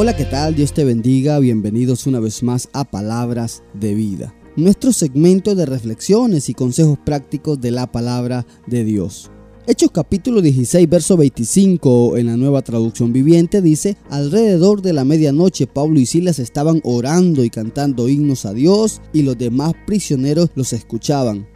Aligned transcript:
Hola, 0.00 0.14
¿qué 0.14 0.26
tal? 0.26 0.54
Dios 0.54 0.72
te 0.72 0.84
bendiga. 0.84 1.40
Bienvenidos 1.40 2.06
una 2.06 2.20
vez 2.20 2.44
más 2.44 2.68
a 2.72 2.84
Palabras 2.84 3.64
de 3.74 3.96
Vida, 3.96 4.32
nuestro 4.54 4.92
segmento 4.92 5.56
de 5.56 5.66
reflexiones 5.66 6.48
y 6.48 6.54
consejos 6.54 7.00
prácticos 7.04 7.60
de 7.60 7.72
la 7.72 7.90
palabra 7.90 8.46
de 8.68 8.84
Dios. 8.84 9.28
Hechos 9.66 9.90
capítulo 9.90 10.40
16, 10.40 10.88
verso 10.88 11.16
25 11.16 12.16
en 12.16 12.26
la 12.26 12.36
nueva 12.36 12.62
traducción 12.62 13.12
viviente 13.12 13.60
dice, 13.60 13.96
alrededor 14.08 14.82
de 14.82 14.92
la 14.92 15.04
medianoche 15.04 15.66
Pablo 15.66 15.98
y 15.98 16.06
Silas 16.06 16.38
estaban 16.38 16.80
orando 16.84 17.42
y 17.42 17.50
cantando 17.50 18.08
himnos 18.08 18.46
a 18.46 18.52
Dios 18.52 19.00
y 19.12 19.22
los 19.22 19.36
demás 19.36 19.72
prisioneros 19.84 20.50
los 20.54 20.72
escuchaban. 20.74 21.48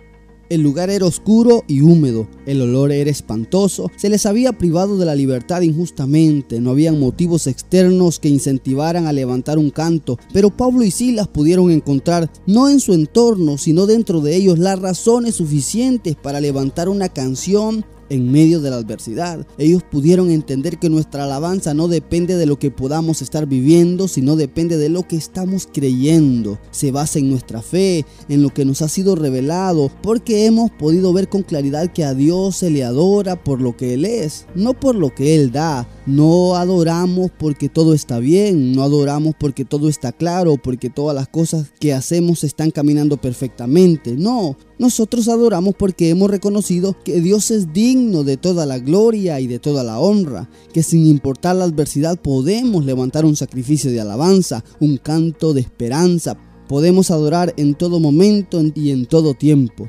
El 0.52 0.60
lugar 0.60 0.90
era 0.90 1.06
oscuro 1.06 1.64
y 1.66 1.80
húmedo, 1.80 2.28
el 2.44 2.60
olor 2.60 2.92
era 2.92 3.10
espantoso, 3.10 3.90
se 3.96 4.10
les 4.10 4.26
había 4.26 4.52
privado 4.52 4.98
de 4.98 5.06
la 5.06 5.14
libertad 5.14 5.62
injustamente, 5.62 6.60
no 6.60 6.72
habían 6.72 7.00
motivos 7.00 7.46
externos 7.46 8.18
que 8.18 8.28
incentivaran 8.28 9.06
a 9.06 9.14
levantar 9.14 9.56
un 9.56 9.70
canto, 9.70 10.18
pero 10.30 10.54
Pablo 10.54 10.82
y 10.82 10.90
Silas 10.90 11.26
pudieron 11.26 11.70
encontrar, 11.70 12.30
no 12.46 12.68
en 12.68 12.80
su 12.80 12.92
entorno, 12.92 13.56
sino 13.56 13.86
dentro 13.86 14.20
de 14.20 14.36
ellos, 14.36 14.58
las 14.58 14.78
razones 14.78 15.36
suficientes 15.36 16.16
para 16.16 16.38
levantar 16.38 16.90
una 16.90 17.08
canción 17.08 17.86
en 18.12 18.30
medio 18.30 18.60
de 18.60 18.70
la 18.70 18.76
adversidad. 18.76 19.46
Ellos 19.56 19.82
pudieron 19.82 20.30
entender 20.30 20.78
que 20.78 20.90
nuestra 20.90 21.24
alabanza 21.24 21.72
no 21.72 21.88
depende 21.88 22.36
de 22.36 22.44
lo 22.44 22.58
que 22.58 22.70
podamos 22.70 23.22
estar 23.22 23.46
viviendo, 23.46 24.06
sino 24.06 24.36
depende 24.36 24.76
de 24.76 24.90
lo 24.90 25.08
que 25.08 25.16
estamos 25.16 25.66
creyendo. 25.72 26.58
Se 26.70 26.90
basa 26.90 27.18
en 27.18 27.30
nuestra 27.30 27.62
fe, 27.62 28.04
en 28.28 28.42
lo 28.42 28.50
que 28.50 28.66
nos 28.66 28.82
ha 28.82 28.88
sido 28.88 29.16
revelado, 29.16 29.90
porque 30.02 30.44
hemos 30.44 30.70
podido 30.70 31.12
ver 31.14 31.28
con 31.28 31.42
claridad 31.42 31.90
que 31.90 32.04
a 32.04 32.12
Dios 32.12 32.56
se 32.56 32.70
le 32.70 32.84
adora 32.84 33.42
por 33.42 33.62
lo 33.62 33.76
que 33.76 33.94
Él 33.94 34.04
es, 34.04 34.46
no 34.54 34.74
por 34.74 34.94
lo 34.94 35.14
que 35.14 35.34
Él 35.34 35.50
da. 35.50 35.88
No 36.04 36.56
adoramos 36.56 37.30
porque 37.38 37.68
todo 37.68 37.94
está 37.94 38.18
bien, 38.18 38.72
no 38.72 38.82
adoramos 38.82 39.34
porque 39.38 39.64
todo 39.64 39.88
está 39.88 40.10
claro, 40.10 40.56
porque 40.56 40.90
todas 40.90 41.14
las 41.14 41.28
cosas 41.28 41.72
que 41.78 41.92
hacemos 41.92 42.42
están 42.42 42.72
caminando 42.72 43.18
perfectamente. 43.18 44.16
No, 44.16 44.56
nosotros 44.80 45.28
adoramos 45.28 45.76
porque 45.78 46.10
hemos 46.10 46.28
reconocido 46.28 46.96
que 47.04 47.20
Dios 47.20 47.52
es 47.52 47.72
digno 47.72 48.24
de 48.24 48.36
toda 48.36 48.66
la 48.66 48.80
gloria 48.80 49.38
y 49.38 49.46
de 49.46 49.60
toda 49.60 49.84
la 49.84 50.00
honra, 50.00 50.50
que 50.72 50.82
sin 50.82 51.06
importar 51.06 51.54
la 51.54 51.66
adversidad 51.66 52.18
podemos 52.20 52.84
levantar 52.84 53.24
un 53.24 53.36
sacrificio 53.36 53.92
de 53.92 54.00
alabanza, 54.00 54.64
un 54.80 54.96
canto 54.96 55.54
de 55.54 55.60
esperanza, 55.60 56.36
podemos 56.66 57.12
adorar 57.12 57.54
en 57.56 57.74
todo 57.76 58.00
momento 58.00 58.60
y 58.74 58.90
en 58.90 59.06
todo 59.06 59.34
tiempo. 59.34 59.88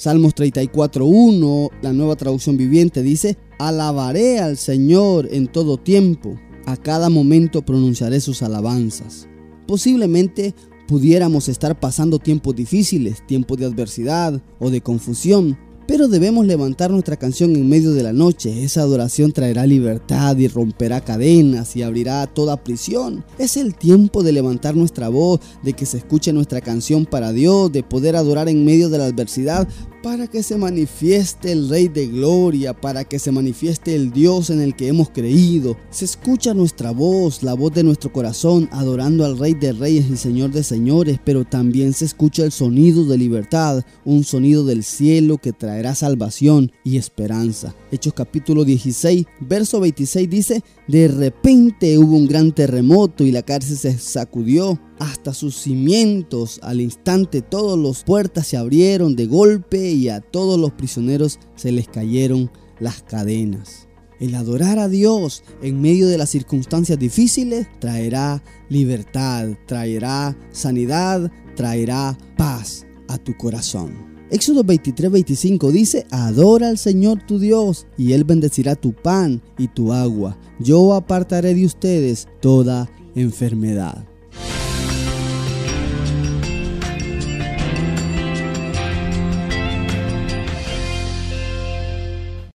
Salmos 0.00 0.34
34.1, 0.34 1.72
la 1.82 1.92
nueva 1.92 2.16
traducción 2.16 2.56
viviente, 2.56 3.02
dice, 3.02 3.36
Alabaré 3.58 4.38
al 4.38 4.56
Señor 4.56 5.28
en 5.30 5.46
todo 5.46 5.76
tiempo, 5.76 6.40
a 6.64 6.78
cada 6.78 7.10
momento 7.10 7.60
pronunciaré 7.60 8.22
sus 8.22 8.42
alabanzas. 8.42 9.28
Posiblemente 9.66 10.54
pudiéramos 10.88 11.50
estar 11.50 11.78
pasando 11.78 12.18
tiempos 12.18 12.56
difíciles, 12.56 13.26
tiempos 13.26 13.58
de 13.58 13.66
adversidad 13.66 14.42
o 14.58 14.70
de 14.70 14.80
confusión, 14.80 15.58
pero 15.90 16.06
debemos 16.06 16.46
levantar 16.46 16.92
nuestra 16.92 17.16
canción 17.16 17.56
en 17.56 17.68
medio 17.68 17.92
de 17.92 18.04
la 18.04 18.12
noche. 18.12 18.62
Esa 18.62 18.82
adoración 18.82 19.32
traerá 19.32 19.66
libertad 19.66 20.36
y 20.36 20.46
romperá 20.46 21.00
cadenas 21.00 21.74
y 21.74 21.82
abrirá 21.82 22.28
toda 22.28 22.62
prisión. 22.62 23.24
Es 23.38 23.56
el 23.56 23.74
tiempo 23.74 24.22
de 24.22 24.30
levantar 24.30 24.76
nuestra 24.76 25.08
voz, 25.08 25.40
de 25.64 25.72
que 25.72 25.86
se 25.86 25.96
escuche 25.96 26.32
nuestra 26.32 26.60
canción 26.60 27.06
para 27.06 27.32
Dios, 27.32 27.72
de 27.72 27.82
poder 27.82 28.14
adorar 28.14 28.48
en 28.48 28.64
medio 28.64 28.88
de 28.88 28.98
la 28.98 29.06
adversidad 29.06 29.66
para 30.02 30.26
que 30.26 30.42
se 30.42 30.56
manifieste 30.56 31.52
el 31.52 31.68
Rey 31.68 31.88
de 31.88 32.06
Gloria, 32.06 32.72
para 32.72 33.04
que 33.04 33.18
se 33.18 33.32
manifieste 33.32 33.94
el 33.94 34.10
Dios 34.10 34.50
en 34.50 34.60
el 34.60 34.74
que 34.74 34.88
hemos 34.88 35.10
creído. 35.10 35.76
Se 35.90 36.04
escucha 36.04 36.54
nuestra 36.54 36.90
voz, 36.90 37.42
la 37.42 37.54
voz 37.54 37.72
de 37.74 37.82
nuestro 37.82 38.12
corazón, 38.12 38.68
adorando 38.72 39.24
al 39.24 39.38
Rey 39.38 39.54
de 39.54 39.72
Reyes 39.72 40.08
y 40.10 40.16
Señor 40.16 40.50
de 40.52 40.62
Señores, 40.62 41.18
pero 41.24 41.44
también 41.44 41.92
se 41.92 42.06
escucha 42.06 42.44
el 42.44 42.52
sonido 42.52 43.04
de 43.04 43.18
libertad, 43.18 43.84
un 44.04 44.24
sonido 44.24 44.64
del 44.64 44.84
cielo 44.84 45.38
que 45.38 45.52
traerá 45.52 45.94
salvación 45.94 46.72
y 46.82 46.96
esperanza. 46.96 47.74
Hechos 47.90 48.14
capítulo 48.14 48.64
16, 48.64 49.26
verso 49.40 49.80
26 49.80 50.30
dice, 50.30 50.64
de 50.88 51.08
repente 51.08 51.98
hubo 51.98 52.16
un 52.16 52.26
gran 52.26 52.52
terremoto 52.52 53.24
y 53.24 53.32
la 53.32 53.42
cárcel 53.42 53.76
se 53.76 53.98
sacudió 53.98 54.78
hasta 55.00 55.34
sus 55.34 55.56
cimientos. 55.56 56.60
Al 56.62 56.80
instante 56.80 57.42
todas 57.42 57.76
las 57.76 58.04
puertas 58.04 58.46
se 58.46 58.56
abrieron 58.56 59.16
de 59.16 59.26
golpe 59.26 59.90
y 59.90 60.08
a 60.08 60.20
todos 60.20 60.60
los 60.60 60.70
prisioneros 60.72 61.40
se 61.56 61.72
les 61.72 61.88
cayeron 61.88 62.52
las 62.78 63.02
cadenas. 63.02 63.88
El 64.20 64.34
adorar 64.34 64.78
a 64.78 64.88
Dios 64.88 65.42
en 65.62 65.80
medio 65.80 66.06
de 66.06 66.18
las 66.18 66.28
circunstancias 66.28 66.98
difíciles 66.98 67.66
traerá 67.80 68.42
libertad, 68.68 69.48
traerá 69.66 70.36
sanidad, 70.52 71.32
traerá 71.56 72.16
paz 72.36 72.86
a 73.08 73.16
tu 73.16 73.34
corazón. 73.36 74.10
Éxodo 74.30 74.62
23, 74.62 75.10
25 75.10 75.72
dice, 75.72 76.06
Adora 76.10 76.68
al 76.68 76.78
Señor 76.78 77.26
tu 77.26 77.38
Dios, 77.40 77.86
y 77.96 78.12
Él 78.12 78.24
bendecirá 78.24 78.76
tu 78.76 78.92
pan 78.92 79.42
y 79.58 79.66
tu 79.68 79.92
agua. 79.92 80.38
Yo 80.60 80.94
apartaré 80.94 81.54
de 81.54 81.64
ustedes 81.64 82.28
toda 82.40 82.88
enfermedad. 83.16 84.09